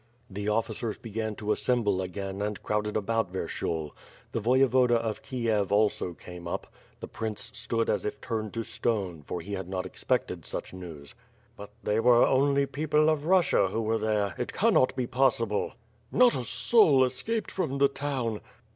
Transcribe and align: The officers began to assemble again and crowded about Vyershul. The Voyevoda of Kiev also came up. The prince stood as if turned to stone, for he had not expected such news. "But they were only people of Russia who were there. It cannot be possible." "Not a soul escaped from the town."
The 0.31 0.49
officers 0.49 0.97
began 0.97 1.35
to 1.35 1.51
assemble 1.51 2.01
again 2.01 2.41
and 2.41 2.63
crowded 2.63 2.97
about 2.97 3.31
Vyershul. 3.31 3.91
The 4.31 4.41
Voyevoda 4.41 4.95
of 4.95 5.21
Kiev 5.21 5.71
also 5.71 6.15
came 6.15 6.47
up. 6.47 6.73
The 7.01 7.07
prince 7.07 7.51
stood 7.53 7.87
as 7.87 8.03
if 8.03 8.19
turned 8.19 8.51
to 8.55 8.63
stone, 8.63 9.21
for 9.21 9.41
he 9.41 9.53
had 9.53 9.69
not 9.69 9.85
expected 9.85 10.43
such 10.43 10.73
news. 10.73 11.13
"But 11.55 11.69
they 11.83 11.99
were 11.99 12.25
only 12.25 12.65
people 12.65 13.09
of 13.11 13.25
Russia 13.27 13.67
who 13.67 13.83
were 13.83 13.99
there. 13.99 14.33
It 14.39 14.53
cannot 14.53 14.95
be 14.95 15.05
possible." 15.05 15.73
"Not 16.11 16.35
a 16.35 16.45
soul 16.45 17.03
escaped 17.05 17.51
from 17.51 17.77
the 17.77 17.87
town." 17.87 18.41